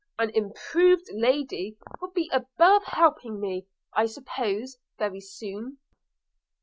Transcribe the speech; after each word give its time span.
An 0.17 0.31
improved 0.31 1.05
lady 1.13 1.77
will 2.01 2.09
be 2.09 2.27
above 2.33 2.83
helping 2.85 3.39
me, 3.39 3.67
I 3.93 4.07
suppose, 4.07 4.79
very 4.97 5.21
soon.' 5.21 5.77